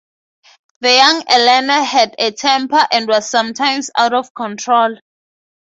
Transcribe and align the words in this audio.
The 0.79 0.95
young 0.95 1.23
Elena 1.29 1.83
had 1.83 2.15
a 2.17 2.31
temper 2.31 2.87
and 2.91 3.07
was 3.07 3.29
sometimes 3.29 3.91
out 3.95 4.15
of 4.15 4.33
control. 4.33 4.97